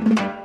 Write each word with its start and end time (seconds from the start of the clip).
El 0.00 0.39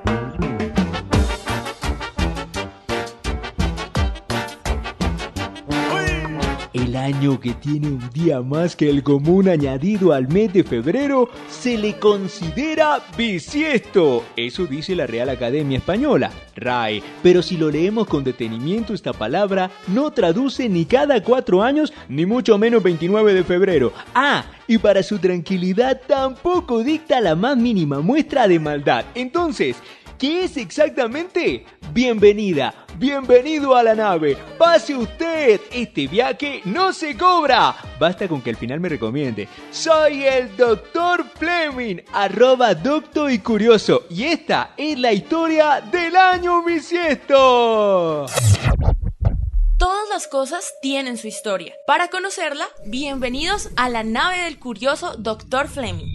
que 7.26 7.56
tiene 7.56 7.88
un 7.88 8.10
día 8.14 8.42
más 8.42 8.76
que 8.76 8.88
el 8.88 9.02
común 9.02 9.50
añadido 9.50 10.14
al 10.14 10.28
mes 10.28 10.54
de 10.54 10.64
febrero 10.64 11.28
se 11.50 11.76
le 11.76 11.98
considera 11.98 13.02
bisiesto. 13.18 14.24
Eso 14.36 14.68
dice 14.68 14.96
la 14.96 15.08
Real 15.08 15.30
Academia 15.30 15.80
Española, 15.80 16.32
RAE. 16.56 17.02
Pero 17.24 17.42
si 17.42 17.58
lo 17.58 17.72
leemos 17.72 18.08
con 18.08 18.24
detenimiento, 18.24 18.94
esta 18.94 19.12
palabra 19.12 19.72
no 19.88 20.12
traduce 20.12 20.70
ni 20.70 20.86
cada 20.86 21.24
cuatro 21.24 21.64
años, 21.64 21.92
ni 22.10 22.28
mucho 22.28 22.60
menos 22.60 22.84
29 22.84 23.34
de 23.34 23.44
febrero. 23.44 23.92
Ah, 24.14 24.46
y 24.68 24.78
para 24.78 25.02
su 25.02 25.18
tranquilidad 25.18 26.02
tampoco 26.08 26.84
dicta 26.84 27.20
la 27.22 27.36
más 27.36 27.58
mínima 27.58 28.02
muestra 28.02 28.48
de 28.48 28.60
maldad. 28.60 29.06
Entonces, 29.16 29.78
¿Qué 30.18 30.46
es 30.46 30.56
exactamente? 30.56 31.66
Bienvenida, 31.92 32.74
bienvenido 32.98 33.76
a 33.76 33.84
la 33.84 33.96
nave. 33.96 34.38
Pase 34.58 34.96
usted, 34.96 35.60
este 35.74 36.08
viaje 36.08 36.62
no 36.64 36.94
se 36.94 37.18
cobra. 37.18 37.76
Basta 38.00 38.26
con 38.30 38.42
que 38.42 38.52
al 38.52 38.56
final 38.56 38.80
me 38.80 38.88
recomiende. 38.88 39.50
Soy 39.72 40.24
el 40.24 40.56
Dr. 40.56 41.26
Fleming, 41.36 41.98
arroba 42.14 42.74
docto 42.74 43.30
y 43.30 43.40
curioso. 43.40 44.06
Y 44.10 44.24
esta 44.24 44.72
es 44.78 44.98
la 44.98 45.12
historia 45.12 45.82
del 45.82 46.16
año 46.16 46.64
bisiesto. 46.64 48.28
Todas 49.78 50.10
las 50.10 50.28
cosas 50.28 50.74
tienen 50.82 51.18
su 51.18 51.28
historia. 51.28 51.74
Para 51.86 52.08
conocerla, 52.08 52.66
bienvenidos 52.86 53.70
a 53.76 53.90
la 53.90 54.06
nave 54.06 54.44
del 54.44 54.60
curioso 54.60 55.16
Dr. 55.18 55.68
Fleming. 55.68 56.15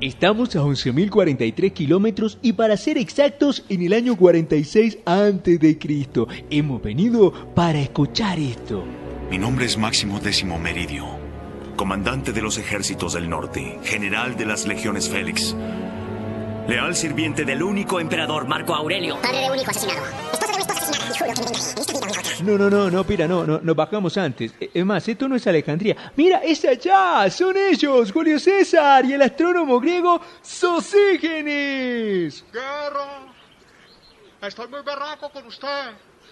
Estamos 0.00 0.56
a 0.56 0.60
11.043 0.60 1.74
kilómetros 1.74 2.38
y 2.40 2.54
para 2.54 2.78
ser 2.78 2.96
exactos 2.96 3.64
en 3.68 3.82
el 3.82 3.92
año 3.92 4.16
46 4.16 4.98
antes 5.04 5.60
de 5.60 5.78
Cristo. 5.78 6.26
Hemos 6.48 6.82
venido 6.82 7.32
para 7.54 7.80
escuchar 7.80 8.38
esto. 8.38 8.82
Mi 9.30 9.36
nombre 9.36 9.66
es 9.66 9.76
Máximo 9.76 10.18
Décimo 10.18 10.58
Meridio, 10.58 11.04
comandante 11.76 12.32
de 12.32 12.40
los 12.40 12.56
ejércitos 12.56 13.12
del 13.12 13.28
norte, 13.28 13.78
general 13.84 14.38
de 14.38 14.46
las 14.46 14.66
legiones 14.66 15.10
Félix, 15.10 15.54
leal 16.66 16.96
sirviente 16.96 17.44
del 17.44 17.62
único 17.62 18.00
emperador 18.00 18.48
Marco 18.48 18.74
Aurelio. 18.74 19.20
Padre 19.20 19.40
de 19.40 19.50
un 19.50 19.58
hijo 19.58 19.70
asesinado. 19.70 20.06
Esposa 20.32 20.46
de 20.46 20.59
No, 22.42 22.56
no, 22.56 22.70
no, 22.70 22.90
no, 22.90 23.04
Pira, 23.04 23.28
no, 23.28 23.44
no, 23.46 23.60
nos 23.62 23.76
bajamos 23.76 24.16
antes. 24.16 24.52
E- 24.60 24.70
Es 24.74 24.84
más, 24.84 25.06
esto 25.06 25.28
no 25.28 25.36
es 25.36 25.46
Alejandría. 25.46 25.96
Mira, 26.16 26.38
es 26.38 26.64
allá, 26.64 27.30
son 27.30 27.56
ellos, 27.56 28.10
Julio 28.12 28.38
César 28.38 29.04
y 29.04 29.12
el 29.12 29.22
astrónomo 29.22 29.78
griego 29.78 30.20
Sosígenes. 30.42 32.44
Guerra, 32.52 33.26
estoy 34.42 34.68
muy 34.68 34.82
berraco 34.82 35.30
con 35.30 35.46
usted. 35.46 35.90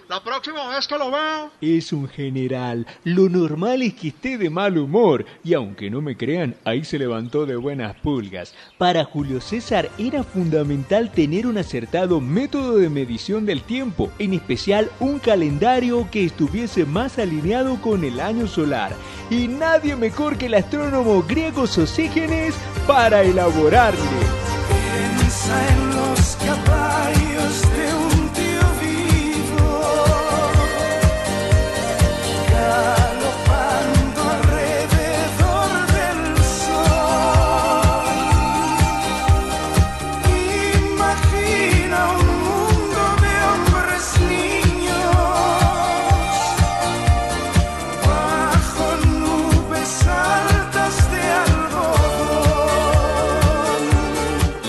La 0.08 0.24
próxima 0.24 0.66
vez 0.70 0.88
que 0.88 0.96
lo 0.96 1.10
veo, 1.10 1.50
Es 1.60 1.92
un 1.92 2.08
general. 2.08 2.86
Lo 3.04 3.28
normal 3.28 3.82
es 3.82 3.92
que 3.92 4.08
esté 4.08 4.38
de 4.38 4.48
mal 4.48 4.78
humor. 4.78 5.26
Y 5.44 5.52
aunque 5.52 5.90
no 5.90 6.00
me 6.00 6.16
crean, 6.16 6.54
ahí 6.64 6.82
se 6.82 6.98
levantó 6.98 7.44
de 7.44 7.56
buenas 7.56 7.94
pulgas. 7.96 8.54
Para 8.78 9.04
Julio 9.04 9.42
César 9.42 9.90
era 9.98 10.24
fundamental 10.24 11.12
tener 11.12 11.46
un 11.46 11.58
acertado 11.58 12.22
método 12.22 12.76
de 12.76 12.88
medición 12.88 13.44
del 13.44 13.60
tiempo, 13.60 14.10
en 14.18 14.32
especial 14.32 14.90
un 14.98 15.18
calendario 15.18 16.08
que 16.10 16.24
estuviese 16.24 16.86
más 16.86 17.18
alineado 17.18 17.78
con 17.82 18.02
el 18.02 18.18
año 18.20 18.46
solar. 18.46 18.92
Y 19.28 19.46
nadie 19.46 19.94
mejor 19.94 20.38
que 20.38 20.46
el 20.46 20.54
astrónomo 20.54 21.22
griego 21.22 21.66
Sosígenes 21.66 22.54
para 22.86 23.24
elaborarle. 23.24 24.00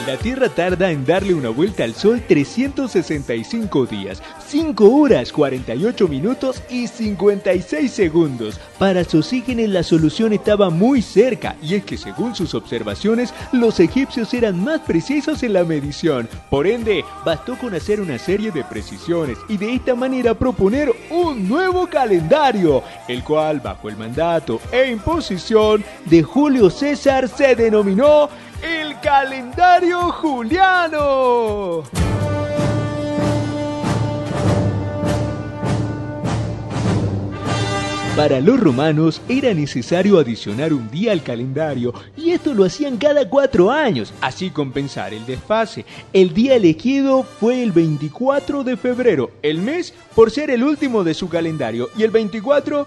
La 0.10 0.18
Tierra 0.18 0.50
tarda 0.50 0.90
en 0.90 1.06
darle 1.06 1.36
una 1.36 1.50
vuelta 1.50 1.84
al 1.84 1.94
Sol 1.94 2.20
365 2.28 3.86
días, 3.86 4.24
5 4.48 4.90
horas 4.90 5.32
48 5.32 6.08
minutos 6.08 6.64
y 6.68 6.88
56 6.88 7.92
segundos. 7.92 8.60
Para 8.80 9.04
Sosígenes 9.04 9.70
la 9.70 9.84
solución 9.84 10.34
estaba 10.34 10.72
muy 10.72 11.04
cerca 11.04 11.58
y 11.62 11.76
es 11.76 11.86
que 11.86 11.96
según 11.96 12.34
sus 12.34 12.56
observaciones 12.56 13.36
los 13.52 13.80
egipcios 13.80 14.34
eran 14.34 14.64
más 14.64 14.80
precisos 14.80 15.44
en 15.44 15.54
la 15.54 15.64
medición. 15.64 16.28
Por 16.50 16.66
ende, 16.66 17.06
bastó 17.24 17.56
con 17.56 17.76
hacer 17.76 18.02
una 18.02 18.18
serie 18.18 18.50
de 18.50 18.64
precisiones 18.64 19.38
y 19.48 19.58
de 19.58 19.76
esta 19.76 19.94
manera 19.94 20.34
proponer 20.34 20.92
un 21.12 21.48
nuevo 21.48 21.86
calendario, 21.86 22.82
el 23.08 23.24
cual 23.24 23.60
bajo 23.60 23.88
el 23.90 23.96
mandato 23.96 24.60
e 24.72 24.90
imposición 24.90 25.84
de 26.06 26.24
Julio 26.24 26.72
César 26.72 27.30
se 27.30 27.54
denominó 27.54 28.28
el 28.62 29.00
calendario 29.00 30.12
juliano. 30.12 31.84
Para 38.20 38.42
los 38.42 38.60
romanos 38.60 39.22
era 39.30 39.54
necesario 39.54 40.20
adicionar 40.20 40.74
un 40.74 40.92
día 40.92 41.14
al 41.14 41.24
calendario 41.24 41.94
y 42.18 42.32
esto 42.32 42.54
lo 42.54 42.66
hacían 42.66 42.98
cada 42.98 43.30
cuatro 43.30 43.72
años, 43.72 44.14
así 44.20 44.50
compensar 44.50 45.14
el 45.14 45.26
desfase. 45.26 45.86
El 46.12 46.34
día 46.34 46.56
elegido 46.56 47.24
fue 47.24 47.64
el 47.64 47.72
24 47.72 48.66
de 48.66 48.76
febrero, 48.76 49.32
el 49.42 49.60
mes 49.60 49.94
por 50.16 50.32
ser 50.32 50.50
el 50.50 50.64
último 50.64 51.06
de 51.06 51.14
su 51.14 51.30
calendario 51.30 51.90
y 51.98 52.04
el 52.04 52.12
24, 52.12 52.86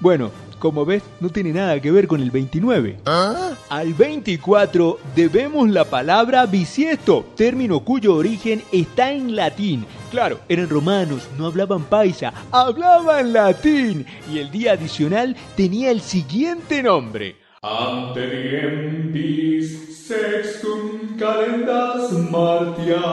bueno, 0.00 0.30
como 0.64 0.86
ves, 0.86 1.02
no 1.20 1.28
tiene 1.28 1.52
nada 1.52 1.78
que 1.78 1.90
ver 1.90 2.06
con 2.06 2.22
el 2.22 2.30
29. 2.30 3.00
Al 3.04 3.92
24 3.92 4.98
debemos 5.14 5.68
la 5.68 5.84
palabra 5.84 6.46
bisiesto, 6.46 7.26
término 7.36 7.80
cuyo 7.80 8.14
origen 8.14 8.62
está 8.72 9.12
en 9.12 9.36
latín. 9.36 9.84
Claro, 10.10 10.40
eran 10.48 10.70
romanos, 10.70 11.28
no 11.36 11.44
hablaban 11.44 11.84
paisa, 11.84 12.32
hablaban 12.50 13.34
latín. 13.34 14.06
Y 14.32 14.38
el 14.38 14.50
día 14.50 14.72
adicional 14.72 15.36
tenía 15.54 15.90
el 15.90 16.00
siguiente 16.00 16.82
nombre. 16.82 17.36
Ante 17.60 18.26
diempis 18.26 20.06
sextum 20.08 21.18
calendas 21.18 22.10
martias. 22.30 23.04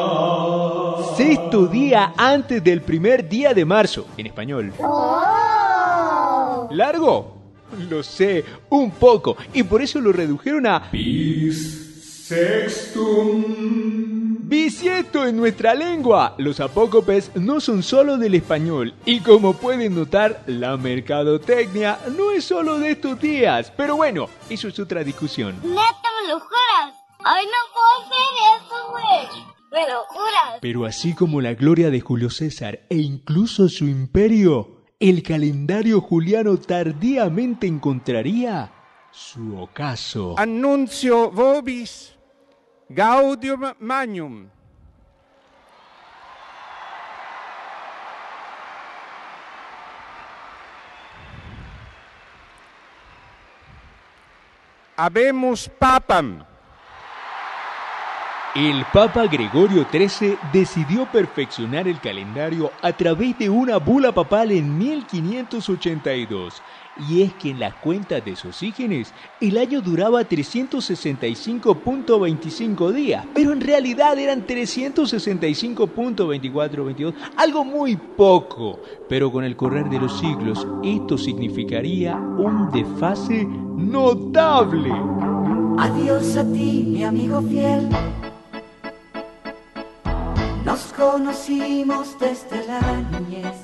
Sexto 1.18 1.68
día 1.68 2.14
antes 2.16 2.64
del 2.64 2.80
primer 2.80 3.28
día 3.28 3.54
de 3.54 3.66
marzo, 3.66 4.08
en 4.16 4.28
español. 4.28 4.72
¿Largo? 6.72 7.41
Lo 7.90 8.04
sé, 8.04 8.44
un 8.70 8.92
poco, 8.92 9.38
y 9.54 9.64
por 9.64 9.82
eso 9.82 10.00
lo 10.02 10.12
redujeron 10.12 10.68
a 10.68 10.90
Bis 10.92 12.26
sextum. 12.28 14.38
bisiesto 14.48 15.26
en 15.26 15.38
nuestra 15.38 15.74
lengua. 15.74 16.36
Los 16.38 16.60
apócopes 16.60 17.32
no 17.36 17.60
son 17.60 17.82
solo 17.84 18.18
del 18.18 18.36
español, 18.36 18.94
y 19.06 19.20
como 19.22 19.54
pueden 19.54 19.96
notar, 19.96 20.44
la 20.48 20.78
mercadotecnia 20.78 22.00
no 22.18 22.32
es 22.32 22.44
solo 22.46 22.78
de 22.80 22.92
estos 22.92 23.20
días. 23.20 23.72
Pero 23.76 23.96
bueno, 23.96 24.30
eso 24.50 24.68
es 24.68 24.80
otra 24.80 25.04
discusión. 25.04 25.56
Neta, 25.64 26.10
me 26.22 26.28
lo 26.30 26.40
juras. 26.40 26.94
Ay, 27.24 27.46
no 27.46 27.52
puedo 27.74 28.06
hacer 28.06 28.30
eso, 28.58 28.76
güey. 28.92 29.28
Me 29.72 29.88
lo 29.90 30.04
juras. 30.10 30.58
Pero 30.62 30.86
así 30.86 31.14
como 31.16 31.40
la 31.40 31.54
gloria 31.54 31.90
de 31.90 32.02
Julio 32.02 32.30
César 32.30 32.82
e 32.90 32.98
incluso 32.98 33.70
su 33.70 33.86
imperio, 33.86 34.81
el 35.01 35.24
calendario 35.24 36.00
juliano 36.00 36.57
tardíamente 36.57 37.65
encontraría 37.65 38.71
su 39.09 39.57
ocaso. 39.57 40.36
Annuncio 40.38 41.31
vobis 41.31 42.15
Gaudium 42.88 43.74
Magnum. 43.80 44.48
Habemus 54.98 55.68
Papam. 55.80 56.50
El 58.53 58.83
Papa 58.92 59.27
Gregorio 59.27 59.86
XIII 59.89 60.38
decidió 60.51 61.09
perfeccionar 61.09 61.88
el 61.88 62.01
calendario 62.01 62.69
a 62.81 62.92
través 62.92 63.39
de 63.39 63.50
una 63.50 63.77
bula 63.77 64.12
papal 64.12 64.51
en 64.51 64.77
1582. 64.77 66.62
Y 67.09 67.21
es 67.21 67.33
que 67.36 67.51
en 67.51 67.62
las 67.62 67.75
cuentas 67.75 68.25
de 68.25 68.36
Sosígenes 68.36 69.13
el 69.39 69.57
año 69.57 69.80
duraba 69.80 70.24
365.25 70.24 72.92
días, 72.92 73.25
pero 73.33 73.53
en 73.53 73.62
realidad 73.62 74.19
eran 74.19 74.45
365.2422, 74.45 77.13
algo 77.38 77.63
muy 77.63 77.95
poco. 77.95 78.81
Pero 79.07 79.31
con 79.31 79.45
el 79.45 79.56
correr 79.56 79.89
de 79.89 80.00
los 80.00 80.19
siglos 80.19 80.68
esto 80.83 81.18
significaría 81.18 82.18
un 82.18 82.69
desfase 82.69 83.45
notable. 83.45 84.92
Adiós 85.77 86.36
a 86.36 86.44
ti, 86.44 86.83
mi 86.86 87.06
amigo 87.06 87.42
fiel. 87.44 87.88
Conocimos 91.01 92.15
desde 92.19 92.63
la 92.68 92.80
niñez. 93.12 93.57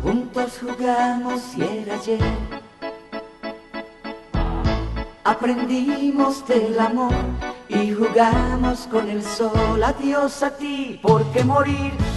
Juntos 0.00 0.60
jugamos 0.60 1.42
y 1.56 1.62
era 1.62 1.96
ayer. 1.96 2.20
Aprendimos 5.24 6.46
del 6.46 6.78
amor 6.78 7.12
y 7.68 7.92
jugamos 7.92 8.86
con 8.88 9.10
el 9.10 9.24
sol. 9.24 9.82
Adiós 9.82 10.40
a 10.44 10.56
ti, 10.56 11.00
porque 11.02 11.42
morir. 11.42 12.09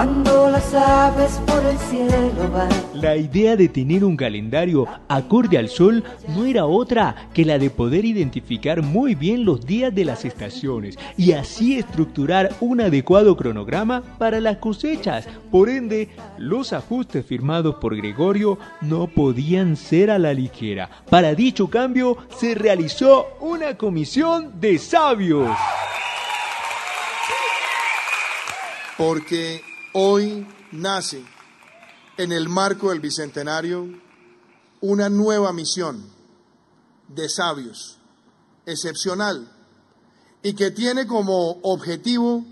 Cuando 0.00 0.48
las 0.48 0.72
aves 0.72 1.32
por 1.46 1.62
el 1.62 1.76
cielo 1.76 2.50
van. 2.50 2.70
La 2.94 3.18
idea 3.18 3.54
de 3.54 3.68
tener 3.68 4.02
un 4.02 4.16
calendario 4.16 4.86
acorde 5.08 5.58
al 5.58 5.68
sol 5.68 6.02
no 6.28 6.46
era 6.46 6.64
otra 6.64 7.28
que 7.34 7.44
la 7.44 7.58
de 7.58 7.68
poder 7.68 8.06
identificar 8.06 8.80
muy 8.80 9.14
bien 9.14 9.44
los 9.44 9.66
días 9.66 9.94
de 9.94 10.06
las 10.06 10.24
estaciones 10.24 10.98
y 11.18 11.32
así 11.32 11.78
estructurar 11.78 12.50
un 12.60 12.80
adecuado 12.80 13.36
cronograma 13.36 14.02
para 14.16 14.40
las 14.40 14.56
cosechas. 14.56 15.28
Por 15.50 15.68
ende, 15.68 16.08
los 16.38 16.72
ajustes 16.72 17.26
firmados 17.26 17.74
por 17.74 17.94
Gregorio 17.94 18.58
no 18.80 19.06
podían 19.06 19.76
ser 19.76 20.10
a 20.10 20.18
la 20.18 20.32
ligera. 20.32 20.88
Para 21.10 21.34
dicho 21.34 21.68
cambio 21.68 22.16
se 22.38 22.54
realizó 22.54 23.36
una 23.38 23.76
comisión 23.76 24.62
de 24.62 24.78
sabios. 24.78 25.50
Porque 28.96 29.69
hoy 29.92 30.46
nace 30.72 31.24
en 32.16 32.32
el 32.32 32.48
marco 32.48 32.90
del 32.90 33.00
Bicentenario 33.00 33.88
una 34.80 35.08
nueva 35.08 35.52
misión 35.52 36.04
de 37.08 37.28
sabios 37.28 37.98
excepcional 38.66 39.50
y 40.42 40.54
que 40.54 40.70
tiene 40.70 41.06
como 41.06 41.58
objetivo 41.62 42.44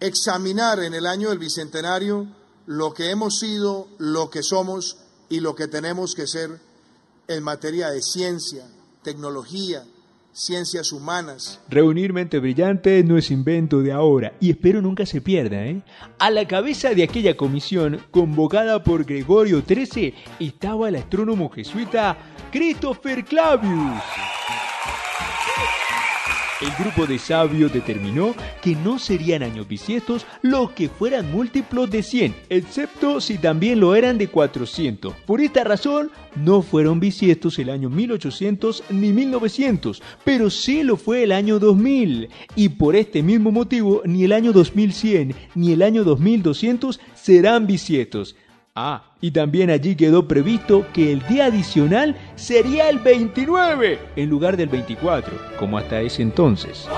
examinar 0.00 0.80
en 0.80 0.94
el 0.94 1.06
año 1.06 1.30
del 1.30 1.38
Bicentenario 1.38 2.26
lo 2.66 2.94
que 2.94 3.10
hemos 3.10 3.38
sido, 3.38 3.88
lo 3.98 4.30
que 4.30 4.42
somos 4.42 4.98
y 5.28 5.40
lo 5.40 5.54
que 5.54 5.68
tenemos 5.68 6.14
que 6.14 6.26
ser 6.26 6.60
en 7.26 7.42
materia 7.42 7.90
de 7.90 8.02
ciencia, 8.02 8.66
tecnología, 9.02 9.84
ciencias 10.32 10.92
humanas. 10.92 11.60
Reunir 11.68 12.12
mente 12.12 12.38
brillante 12.38 13.02
no 13.04 13.18
es 13.18 13.30
invento 13.30 13.80
de 13.80 13.92
ahora 13.92 14.32
y 14.40 14.50
espero 14.50 14.82
nunca 14.82 15.06
se 15.06 15.20
pierda. 15.20 15.64
¿eh? 15.66 15.82
A 16.18 16.30
la 16.30 16.46
cabeza 16.46 16.94
de 16.94 17.02
aquella 17.02 17.36
comisión, 17.36 18.00
convocada 18.10 18.82
por 18.82 19.04
Gregorio 19.04 19.62
XIII, 19.66 20.14
estaba 20.40 20.88
el 20.88 20.96
astrónomo 20.96 21.50
jesuita 21.50 22.16
Christopher 22.50 23.24
Clavius. 23.24 24.02
El 26.62 26.70
grupo 26.78 27.06
de 27.08 27.18
sabios 27.18 27.72
determinó 27.72 28.36
que 28.62 28.76
no 28.76 29.00
serían 29.00 29.42
años 29.42 29.66
bisiestos 29.66 30.24
los 30.42 30.70
que 30.70 30.88
fueran 30.88 31.32
múltiplos 31.32 31.90
de 31.90 32.04
100, 32.04 32.36
excepto 32.50 33.20
si 33.20 33.36
también 33.36 33.80
lo 33.80 33.96
eran 33.96 34.16
de 34.16 34.28
400. 34.28 35.12
Por 35.26 35.40
esta 35.40 35.64
razón, 35.64 36.12
no 36.36 36.62
fueron 36.62 37.00
bisiestos 37.00 37.58
el 37.58 37.68
año 37.68 37.90
1800 37.90 38.84
ni 38.90 39.12
1900, 39.12 40.00
pero 40.22 40.50
sí 40.50 40.84
lo 40.84 40.96
fue 40.96 41.24
el 41.24 41.32
año 41.32 41.58
2000. 41.58 42.28
Y 42.54 42.68
por 42.68 42.94
este 42.94 43.24
mismo 43.24 43.50
motivo, 43.50 44.02
ni 44.04 44.22
el 44.22 44.30
año 44.30 44.52
2100 44.52 45.34
ni 45.56 45.72
el 45.72 45.82
año 45.82 46.04
2200 46.04 47.00
serán 47.16 47.66
bisiestos. 47.66 48.36
Ah, 48.74 49.02
y 49.20 49.32
también 49.32 49.68
allí 49.68 49.94
quedó 49.96 50.26
previsto 50.26 50.86
que 50.94 51.12
el 51.12 51.20
día 51.26 51.46
adicional 51.46 52.16
sería 52.36 52.88
el 52.88 53.00
29 53.00 53.98
en 54.16 54.30
lugar 54.30 54.56
del 54.56 54.70
24, 54.70 55.36
como 55.58 55.76
hasta 55.76 56.00
ese 56.00 56.22
entonces. 56.22 56.88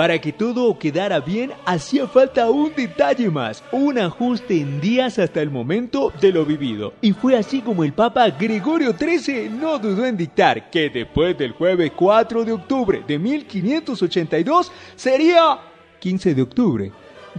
Para 0.00 0.18
que 0.18 0.32
todo 0.32 0.78
quedara 0.78 1.20
bien, 1.20 1.52
hacía 1.66 2.08
falta 2.08 2.48
un 2.48 2.74
detalle 2.74 3.28
más, 3.28 3.62
un 3.70 3.98
ajuste 3.98 4.58
en 4.58 4.80
días 4.80 5.18
hasta 5.18 5.42
el 5.42 5.50
momento 5.50 6.10
de 6.22 6.32
lo 6.32 6.46
vivido. 6.46 6.94
Y 7.02 7.12
fue 7.12 7.36
así 7.36 7.60
como 7.60 7.84
el 7.84 7.92
Papa 7.92 8.30
Gregorio 8.30 8.94
XIII 8.96 9.50
no 9.50 9.78
dudó 9.78 10.06
en 10.06 10.16
dictar 10.16 10.70
que 10.70 10.88
después 10.88 11.36
del 11.36 11.52
jueves 11.52 11.92
4 11.94 12.46
de 12.46 12.52
octubre 12.52 13.04
de 13.06 13.18
1582 13.18 14.72
sería 14.96 15.58
15 15.98 16.34
de 16.34 16.40
octubre. 16.40 16.92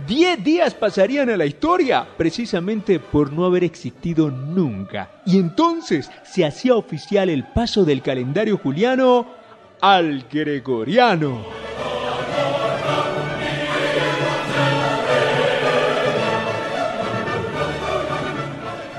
Diez 0.06 0.44
días 0.44 0.75
pasarían 0.75 1.31
a 1.31 1.38
la 1.38 1.48
historia, 1.48 2.07
precisamente 2.16 3.00
por 3.00 3.34
no 3.34 3.46
haber 3.46 3.64
existido 3.64 4.30
nunca. 4.30 5.10
Y 5.25 5.40
entonces 5.40 6.12
se 6.24 6.46
hacía 6.46 6.75
oficial 6.75 7.28
el 7.31 7.44
paso 7.44 7.86
del 7.86 8.04
calendario 8.04 8.60
juliano 8.60 9.25
al 9.81 10.26
gregoriano. 10.31 11.70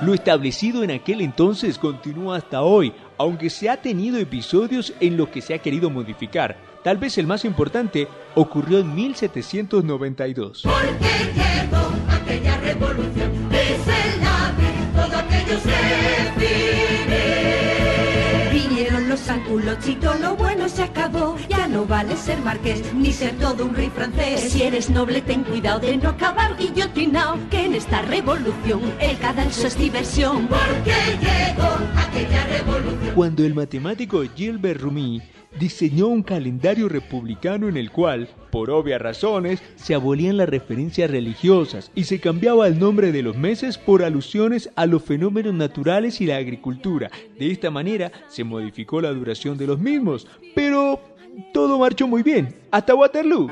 Lo 0.02 0.14
establecido 0.14 0.82
en 0.82 0.90
aquel 0.90 1.20
entonces 1.20 1.78
continúa 1.78 2.36
hasta 2.38 2.62
hoy, 2.62 2.92
aunque 3.18 3.48
se 3.50 3.70
ha 3.70 3.76
tenido 3.80 4.18
episodios 4.18 4.92
en 4.98 5.16
los 5.16 5.28
que 5.28 5.40
se 5.40 5.54
ha 5.54 5.58
querido 5.58 5.90
modificar. 5.90 6.56
Tal 6.82 6.98
vez 6.98 7.18
el 7.18 7.28
más 7.28 7.44
importante 7.44 8.08
ocurrió 8.34 8.80
en 8.80 8.92
1792. 8.96 10.62
Porque 10.64 10.80
llegó 11.36 11.92
aquella 12.10 12.56
revolución, 12.56 13.30
dice 13.48 13.94
la 14.20 14.52
todo 14.92 15.18
aquello 15.18 15.60
se 15.60 15.70
define. 16.40 17.20
Vinieron 18.50 19.08
los 19.08 19.28
ángulos 19.28 19.86
y 19.86 19.94
todo 19.94 20.36
vale 21.92 22.16
ser 22.16 22.40
marqués 22.40 22.94
ni 22.94 23.12
ser 23.12 23.34
todo 23.36 23.66
un 23.66 23.74
rey 23.74 23.90
francés. 23.90 24.50
Si 24.50 24.62
eres 24.62 24.88
noble, 24.88 25.20
ten 25.20 25.44
cuidado 25.44 25.78
de 25.78 25.98
no 25.98 26.08
acabar 26.08 26.56
guillotinado. 26.56 27.38
Que 27.50 27.66
en 27.66 27.74
esta 27.74 28.00
revolución 28.00 28.80
el 28.98 29.18
cadalso 29.18 29.66
es 29.66 29.76
diversión. 29.76 30.48
Porque 30.48 30.94
llegó 31.20 31.70
aquella 31.94 32.46
revolución. 32.46 33.14
Cuando 33.14 33.44
el 33.44 33.54
matemático 33.54 34.22
Gilbert 34.34 34.80
Rumi 34.80 35.20
diseñó 35.60 36.06
un 36.06 36.22
calendario 36.22 36.88
republicano 36.88 37.68
en 37.68 37.76
el 37.76 37.90
cual, 37.90 38.26
por 38.50 38.70
obvias 38.70 39.02
razones, 39.02 39.62
se 39.76 39.94
abolían 39.94 40.38
las 40.38 40.48
referencias 40.48 41.10
religiosas 41.10 41.90
y 41.94 42.04
se 42.04 42.20
cambiaba 42.20 42.66
el 42.66 42.78
nombre 42.78 43.12
de 43.12 43.22
los 43.22 43.36
meses 43.36 43.76
por 43.76 44.02
alusiones 44.02 44.70
a 44.76 44.86
los 44.86 45.02
fenómenos 45.02 45.52
naturales 45.52 46.22
y 46.22 46.26
la 46.26 46.36
agricultura. 46.36 47.10
De 47.38 47.50
esta 47.50 47.70
manera 47.70 48.10
se 48.28 48.44
modificó 48.44 49.02
la 49.02 49.12
duración 49.12 49.58
de 49.58 49.66
los 49.66 49.78
mismos, 49.78 50.26
pero 50.54 51.11
todo 51.52 51.78
marchó 51.78 52.06
muy 52.06 52.22
bien, 52.22 52.54
hasta 52.70 52.94
Waterloo. 52.94 53.48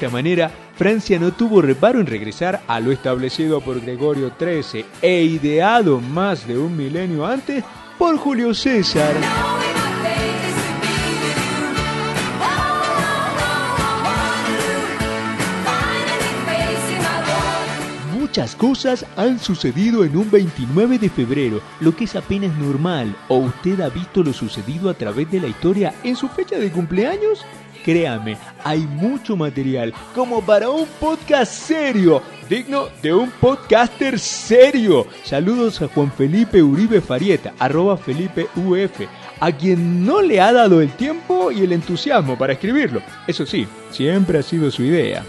Esta 0.00 0.16
manera, 0.16 0.50
Francia 0.76 1.18
no 1.18 1.32
tuvo 1.32 1.60
reparo 1.60 2.00
en 2.00 2.06
regresar 2.06 2.62
a 2.66 2.80
lo 2.80 2.90
establecido 2.90 3.60
por 3.60 3.82
Gregorio 3.82 4.32
XIII 4.38 4.86
e 5.02 5.24
ideado 5.24 6.00
más 6.00 6.46
de 6.46 6.56
un 6.56 6.74
milenio 6.74 7.26
antes 7.26 7.62
por 7.98 8.16
Julio 8.16 8.54
César. 8.54 9.14
Muchas 18.18 18.56
cosas 18.56 19.04
han 19.18 19.38
sucedido 19.38 20.02
en 20.04 20.16
un 20.16 20.30
29 20.30 20.98
de 20.98 21.10
febrero, 21.10 21.60
lo 21.80 21.94
que 21.94 22.04
es 22.04 22.16
apenas 22.16 22.56
normal. 22.56 23.14
¿O 23.28 23.36
usted 23.36 23.78
ha 23.82 23.90
visto 23.90 24.22
lo 24.22 24.32
sucedido 24.32 24.88
a 24.88 24.94
través 24.94 25.30
de 25.30 25.40
la 25.40 25.48
historia 25.48 25.92
en 26.04 26.16
su 26.16 26.26
fecha 26.28 26.56
de 26.56 26.70
cumpleaños? 26.70 27.44
Créame, 27.84 28.36
hay 28.62 28.80
mucho 28.80 29.36
material 29.36 29.94
como 30.14 30.42
para 30.42 30.68
un 30.70 30.86
podcast 31.00 31.52
serio, 31.52 32.22
digno 32.48 32.88
de 33.02 33.14
un 33.14 33.30
podcaster 33.30 34.18
serio. 34.18 35.06
Saludos 35.24 35.80
a 35.80 35.88
Juan 35.88 36.12
Felipe 36.12 36.62
Uribe 36.62 37.00
Farieta, 37.00 37.54
arroba 37.58 37.96
Felipe 37.96 38.48
UF, 38.56 39.00
a 39.40 39.52
quien 39.52 40.04
no 40.04 40.20
le 40.20 40.40
ha 40.40 40.52
dado 40.52 40.80
el 40.80 40.90
tiempo 40.92 41.50
y 41.50 41.62
el 41.62 41.72
entusiasmo 41.72 42.36
para 42.36 42.52
escribirlo. 42.52 43.02
Eso 43.26 43.46
sí, 43.46 43.66
siempre 43.90 44.38
ha 44.38 44.42
sido 44.42 44.70
su 44.70 44.82
idea. 44.82 45.24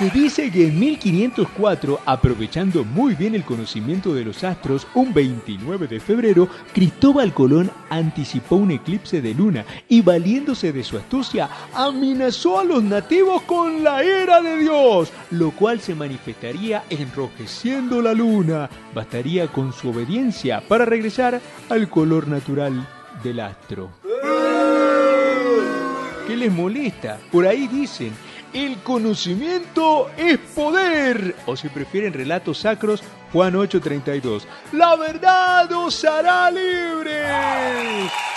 Se 0.00 0.08
dice 0.08 0.50
que 0.50 0.68
en 0.68 0.80
1504, 0.80 2.00
aprovechando 2.06 2.84
muy 2.84 3.14
bien 3.14 3.34
el 3.34 3.44
conocimiento 3.44 4.14
de 4.14 4.24
los 4.24 4.44
astros, 4.44 4.86
un 4.94 5.12
29 5.12 5.88
de 5.88 6.00
febrero, 6.00 6.48
Cristóbal 6.72 7.34
Colón 7.34 7.70
anticipó 7.90 8.56
un 8.56 8.70
eclipse 8.70 9.20
de 9.20 9.34
luna 9.34 9.66
y 9.90 10.00
valiéndose 10.00 10.72
de 10.72 10.84
su 10.84 10.96
astucia, 10.96 11.50
amenazó 11.74 12.60
a 12.60 12.64
los 12.64 12.82
nativos 12.82 13.42
con 13.42 13.84
la 13.84 14.02
ira 14.02 14.40
de 14.40 14.56
Dios, 14.56 15.12
lo 15.32 15.50
cual 15.50 15.80
se 15.80 15.94
manifestaría 15.94 16.82
enrojeciendo 16.88 18.00
la 18.00 18.14
luna. 18.14 18.70
Bastaría 18.94 19.48
con 19.48 19.74
su 19.74 19.90
obediencia 19.90 20.62
para 20.66 20.86
regresar 20.86 21.42
al 21.68 21.90
color 21.90 22.26
natural 22.26 22.88
del 23.22 23.40
astro. 23.40 23.90
¿Qué 26.26 26.36
les 26.36 26.50
molesta? 26.50 27.18
Por 27.30 27.46
ahí 27.46 27.66
dicen, 27.66 28.14
el 28.52 28.76
conocimiento 28.82 30.10
es 30.16 30.38
poder. 30.38 31.36
O 31.46 31.56
si 31.56 31.68
prefieren 31.68 32.12
relatos 32.12 32.58
sacros, 32.58 33.02
Juan 33.32 33.54
8:32. 33.54 34.46
La 34.72 34.96
verdad 34.96 35.70
os 35.72 36.04
hará 36.04 36.50
libres. 36.50 38.29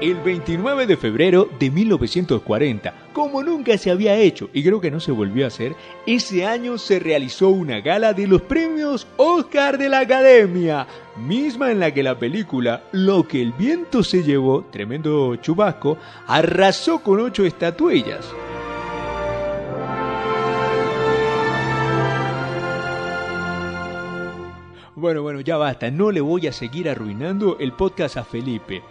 El 0.00 0.14
29 0.14 0.86
de 0.86 0.96
febrero 0.96 1.48
de 1.58 1.70
1940, 1.70 2.94
como 3.12 3.42
nunca 3.42 3.76
se 3.76 3.90
había 3.90 4.16
hecho 4.16 4.48
y 4.54 4.62
creo 4.62 4.80
que 4.80 4.90
no 4.90 4.98
se 4.98 5.12
volvió 5.12 5.44
a 5.44 5.48
hacer, 5.48 5.74
ese 6.06 6.46
año 6.46 6.78
se 6.78 6.98
realizó 6.98 7.50
una 7.50 7.80
gala 7.80 8.14
de 8.14 8.26
los 8.26 8.40
premios 8.42 9.06
Oscar 9.18 9.76
de 9.76 9.90
la 9.90 10.00
Academia, 10.00 10.86
misma 11.18 11.70
en 11.70 11.80
la 11.80 11.92
que 11.92 12.02
la 12.02 12.18
película 12.18 12.84
Lo 12.92 13.28
que 13.28 13.42
el 13.42 13.52
viento 13.52 14.02
se 14.02 14.22
llevó, 14.22 14.64
tremendo 14.70 15.36
chubasco, 15.36 15.98
arrasó 16.26 17.00
con 17.00 17.20
ocho 17.20 17.44
estatuillas. 17.44 18.26
Bueno, 24.96 25.22
bueno, 25.22 25.40
ya 25.40 25.56
basta, 25.56 25.90
no 25.90 26.10
le 26.10 26.20
voy 26.20 26.46
a 26.46 26.52
seguir 26.52 26.88
arruinando 26.88 27.56
el 27.58 27.72
podcast 27.72 28.18
a 28.18 28.24
Felipe 28.24 28.82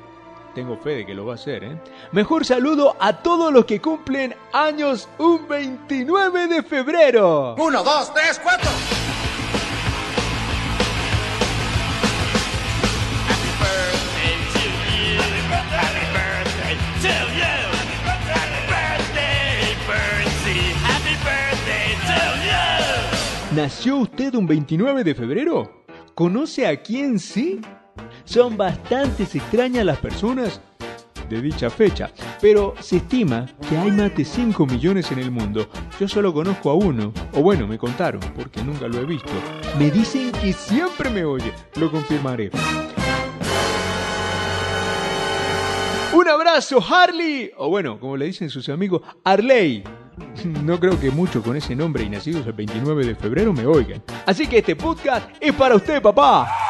tengo 0.59 0.75
fe 0.75 0.89
de 0.89 1.05
que 1.05 1.13
lo 1.13 1.25
va 1.25 1.31
a 1.31 1.35
hacer, 1.35 1.63
¿eh? 1.63 1.77
Mejor 2.11 2.43
saludo 2.43 2.93
a 2.99 3.13
todos 3.13 3.53
los 3.53 3.63
que 3.63 3.79
cumplen 3.79 4.35
años 4.51 5.07
un 5.17 5.47
29 5.47 6.47
de 6.47 6.63
febrero. 6.63 7.55
Uno, 7.57 7.81
dos, 7.81 8.13
tres, 8.13 8.41
cuatro. 8.43 8.69
¿Nació 23.55 23.97
usted 23.97 24.35
un 24.35 24.45
29 24.45 25.05
de 25.05 25.15
febrero? 25.15 25.85
¿Conoce 26.15 26.67
a 26.67 26.81
quién 26.81 27.17
sí? 27.17 27.61
Son 28.29 28.55
bastante 28.55 29.23
extrañas 29.23 29.83
las 29.83 29.97
personas 29.97 30.61
de 31.27 31.41
dicha 31.41 31.67
fecha, 31.71 32.11
pero 32.39 32.75
se 32.79 32.97
estima 32.97 33.47
que 33.67 33.75
hay 33.75 33.89
más 33.89 34.15
de 34.15 34.23
5 34.23 34.67
millones 34.67 35.11
en 35.11 35.17
el 35.17 35.31
mundo. 35.31 35.67
Yo 35.99 36.07
solo 36.07 36.31
conozco 36.31 36.69
a 36.69 36.75
uno, 36.75 37.11
o 37.33 37.41
bueno, 37.41 37.65
me 37.65 37.79
contaron, 37.79 38.21
porque 38.35 38.61
nunca 38.61 38.87
lo 38.87 38.99
he 38.99 39.05
visto. 39.05 39.31
Me 39.79 39.89
dicen 39.89 40.31
que 40.31 40.53
siempre 40.53 41.09
me 41.09 41.25
oye, 41.25 41.51
lo 41.77 41.89
confirmaré. 41.89 42.51
Un 46.13 46.29
abrazo, 46.29 46.83
Harley, 46.87 47.49
o 47.57 47.69
bueno, 47.69 47.99
como 47.99 48.15
le 48.15 48.25
dicen 48.25 48.51
sus 48.51 48.69
amigos, 48.69 49.01
Arley. 49.23 49.83
No 50.63 50.79
creo 50.79 50.99
que 50.99 51.09
muchos 51.09 51.43
con 51.43 51.55
ese 51.55 51.75
nombre 51.75 52.03
y 52.03 52.09
nacidos 52.09 52.45
el 52.45 52.53
29 52.53 53.07
de 53.07 53.15
febrero 53.15 53.53
me 53.53 53.65
oigan. 53.65 54.03
Así 54.27 54.45
que 54.45 54.59
este 54.59 54.75
podcast 54.75 55.31
es 55.41 55.51
para 55.53 55.75
usted, 55.75 55.99
papá. 55.99 56.68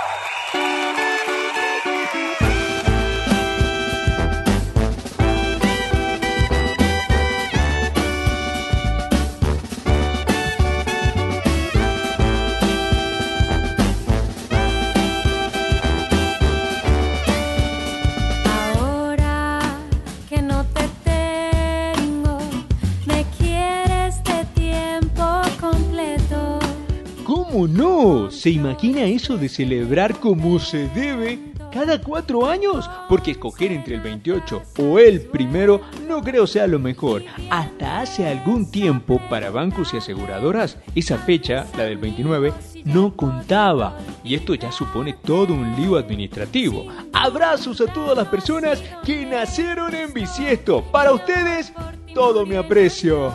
¿Se 28.39 28.49
imagina 28.49 29.03
eso 29.03 29.37
de 29.37 29.49
celebrar 29.49 30.17
como 30.17 30.59
se 30.59 30.87
debe 30.87 31.39
cada 31.73 31.99
cuatro 31.99 32.45
años? 32.45 32.89
Porque 33.09 33.31
escoger 33.31 33.73
entre 33.73 33.95
el 33.95 33.99
28 33.99 34.63
o 34.77 34.97
el 34.97 35.19
primero 35.23 35.81
no 36.07 36.21
creo 36.21 36.47
sea 36.47 36.65
lo 36.65 36.79
mejor. 36.79 37.25
Hasta 37.49 37.99
hace 37.99 38.25
algún 38.25 38.71
tiempo 38.71 39.19
para 39.29 39.49
bancos 39.49 39.93
y 39.93 39.97
aseguradoras 39.97 40.77
esa 40.95 41.17
fecha, 41.17 41.67
la 41.75 41.83
del 41.83 41.97
29, 41.97 42.53
no 42.85 43.13
contaba. 43.13 43.97
Y 44.23 44.35
esto 44.35 44.55
ya 44.55 44.71
supone 44.71 45.17
todo 45.21 45.53
un 45.53 45.75
lío 45.75 45.97
administrativo. 45.97 46.87
Abrazos 47.11 47.81
a 47.81 47.87
todas 47.87 48.15
las 48.15 48.29
personas 48.29 48.81
que 49.03 49.25
nacieron 49.25 49.93
en 49.93 50.13
bisiesto. 50.13 50.81
Para 50.93 51.11
ustedes, 51.11 51.73
todo 52.13 52.45
mi 52.45 52.55
aprecio. 52.55 53.33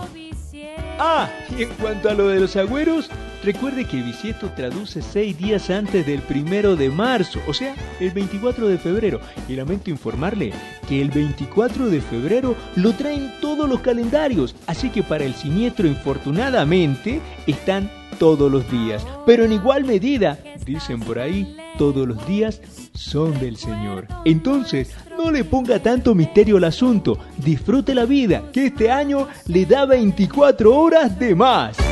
Ah, 0.98 1.28
y 1.58 1.64
en 1.64 1.68
cuanto 1.74 2.08
a 2.08 2.14
lo 2.14 2.28
de 2.28 2.40
los 2.40 2.56
agüeros, 2.56 3.10
recuerde 3.44 3.84
que 3.84 4.02
bisiesto 4.02 4.50
traduce 4.56 5.02
seis 5.02 5.36
días 5.36 5.70
antes 5.70 6.06
del 6.06 6.20
primero 6.22 6.76
de 6.76 6.88
marzo, 6.88 7.40
o 7.46 7.52
sea, 7.52 7.74
el 8.00 8.10
24 8.10 8.68
de 8.68 8.78
febrero. 8.78 9.20
Y 9.48 9.54
lamento 9.54 9.90
informarle 9.90 10.52
que 10.88 11.00
el 11.00 11.10
24 11.10 11.88
de 11.88 12.00
febrero 12.00 12.56
lo 12.76 12.92
traen 12.92 13.32
todos 13.40 13.68
los 13.68 13.80
calendarios, 13.80 14.56
así 14.66 14.88
que 14.88 15.02
para 15.02 15.24
el 15.24 15.34
siniestro, 15.34 15.86
infortunadamente, 15.86 17.20
están 17.46 17.90
todos 18.18 18.50
los 18.50 18.70
días. 18.70 19.06
Pero 19.26 19.44
en 19.44 19.52
igual 19.52 19.84
medida, 19.84 20.38
dicen 20.64 21.00
por 21.00 21.18
ahí, 21.18 21.56
todos 21.78 22.08
los 22.08 22.26
días 22.26 22.60
son 22.94 23.38
del 23.40 23.56
Señor. 23.56 24.06
Entonces, 24.24 24.92
no 25.18 25.30
le 25.30 25.44
ponga 25.44 25.80
tanto 25.80 26.14
misterio 26.14 26.56
al 26.56 26.64
asunto, 26.64 27.18
disfrute 27.38 27.94
la 27.94 28.06
vida, 28.06 28.44
que 28.52 28.66
este 28.66 28.90
año 28.90 29.28
le 29.46 29.66
da 29.66 29.84
24 29.84 30.74
horas 30.74 31.18
de 31.18 31.34
más. 31.34 31.83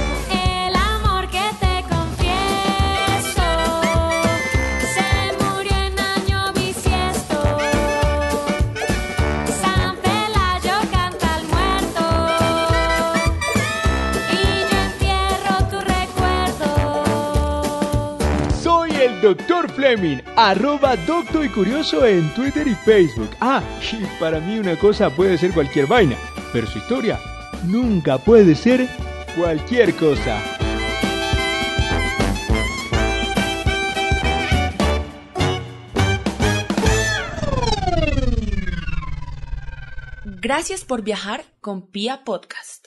Dr. 19.22 19.70
Fleming, 19.70 20.18
arroba 20.34 20.96
docto 20.96 21.44
y 21.44 21.48
curioso 21.48 22.04
en 22.04 22.28
Twitter 22.34 22.66
y 22.66 22.74
Facebook. 22.74 23.30
Ah, 23.40 23.62
para 24.18 24.40
mí 24.40 24.58
una 24.58 24.76
cosa 24.76 25.10
puede 25.10 25.38
ser 25.38 25.52
cualquier 25.52 25.86
vaina, 25.86 26.16
pero 26.52 26.66
su 26.66 26.78
historia 26.78 27.20
nunca 27.64 28.18
puede 28.18 28.56
ser 28.56 28.88
cualquier 29.36 29.94
cosa. 29.94 30.42
Gracias 40.24 40.84
por 40.84 41.02
viajar 41.02 41.44
con 41.60 41.86
Pia 41.86 42.24
Podcast. 42.24 42.81